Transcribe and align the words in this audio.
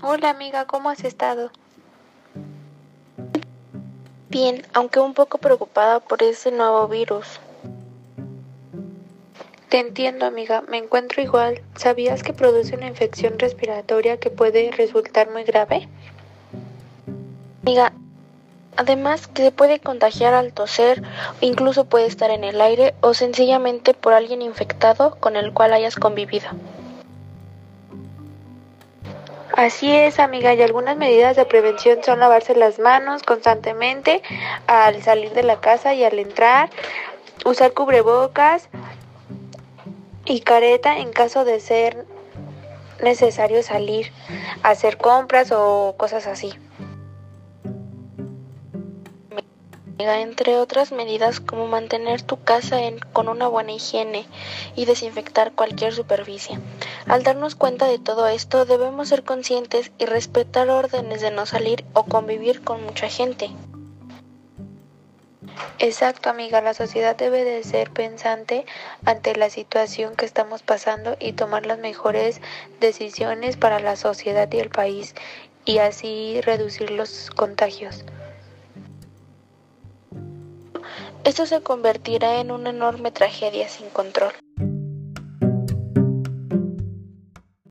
Hola 0.00 0.30
amiga, 0.30 0.64
¿cómo 0.64 0.90
has 0.90 1.02
estado? 1.02 1.50
Bien, 4.28 4.64
aunque 4.72 5.00
un 5.00 5.12
poco 5.12 5.38
preocupada 5.38 5.98
por 5.98 6.22
ese 6.22 6.52
nuevo 6.52 6.86
virus. 6.86 7.40
Te 9.68 9.80
entiendo 9.80 10.24
amiga, 10.24 10.62
me 10.68 10.78
encuentro 10.78 11.20
igual. 11.20 11.62
¿Sabías 11.74 12.22
que 12.22 12.32
produce 12.32 12.76
una 12.76 12.86
infección 12.86 13.40
respiratoria 13.40 14.18
que 14.18 14.30
puede 14.30 14.70
resultar 14.70 15.30
muy 15.30 15.42
grave? 15.42 15.88
Amiga, 17.64 17.92
además 18.76 19.26
que 19.26 19.42
se 19.42 19.50
puede 19.50 19.80
contagiar 19.80 20.32
al 20.32 20.52
toser, 20.52 21.02
incluso 21.40 21.86
puede 21.86 22.06
estar 22.06 22.30
en 22.30 22.44
el 22.44 22.60
aire 22.60 22.94
o 23.00 23.14
sencillamente 23.14 23.94
por 23.94 24.12
alguien 24.12 24.42
infectado 24.42 25.16
con 25.16 25.34
el 25.34 25.52
cual 25.52 25.72
hayas 25.72 25.96
convivido. 25.96 26.50
Así 29.58 29.92
es, 29.92 30.20
amiga, 30.20 30.54
y 30.54 30.62
algunas 30.62 30.96
medidas 30.96 31.34
de 31.34 31.44
prevención 31.44 31.98
son 32.04 32.20
lavarse 32.20 32.54
las 32.54 32.78
manos 32.78 33.24
constantemente 33.24 34.22
al 34.68 35.02
salir 35.02 35.32
de 35.32 35.42
la 35.42 35.60
casa 35.60 35.94
y 35.94 36.04
al 36.04 36.16
entrar, 36.20 36.70
usar 37.44 37.72
cubrebocas 37.72 38.68
y 40.26 40.42
careta 40.42 40.98
en 40.98 41.10
caso 41.10 41.44
de 41.44 41.58
ser 41.58 42.06
necesario 43.02 43.64
salir 43.64 44.12
hacer 44.62 44.96
compras 44.96 45.50
o 45.50 45.96
cosas 45.98 46.28
así. 46.28 46.54
entre 49.98 50.56
otras 50.56 50.92
medidas 50.92 51.40
como 51.40 51.66
mantener 51.66 52.22
tu 52.22 52.40
casa 52.40 52.80
en, 52.80 53.00
con 53.12 53.28
una 53.28 53.48
buena 53.48 53.72
higiene 53.72 54.26
y 54.76 54.84
desinfectar 54.84 55.50
cualquier 55.52 55.92
superficie. 55.92 56.58
Al 57.08 57.22
darnos 57.22 57.54
cuenta 57.54 57.86
de 57.86 57.98
todo 57.98 58.28
esto, 58.28 58.66
debemos 58.66 59.08
ser 59.08 59.24
conscientes 59.24 59.92
y 59.96 60.04
respetar 60.04 60.68
órdenes 60.68 61.22
de 61.22 61.30
no 61.30 61.46
salir 61.46 61.86
o 61.94 62.04
convivir 62.04 62.62
con 62.62 62.84
mucha 62.84 63.08
gente. 63.08 63.50
Exacto, 65.78 66.28
amiga, 66.28 66.60
la 66.60 66.74
sociedad 66.74 67.16
debe 67.16 67.44
de 67.44 67.64
ser 67.64 67.90
pensante 67.90 68.66
ante 69.06 69.34
la 69.36 69.48
situación 69.48 70.16
que 70.16 70.26
estamos 70.26 70.62
pasando 70.62 71.16
y 71.18 71.32
tomar 71.32 71.64
las 71.64 71.78
mejores 71.78 72.42
decisiones 72.78 73.56
para 73.56 73.80
la 73.80 73.96
sociedad 73.96 74.52
y 74.52 74.58
el 74.58 74.68
país 74.68 75.14
y 75.64 75.78
así 75.78 76.42
reducir 76.42 76.90
los 76.90 77.30
contagios. 77.30 78.04
Esto 81.24 81.46
se 81.46 81.62
convertirá 81.62 82.40
en 82.40 82.50
una 82.50 82.70
enorme 82.70 83.12
tragedia 83.12 83.66
sin 83.68 83.88
control. 83.88 84.32